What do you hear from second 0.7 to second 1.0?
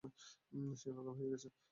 সে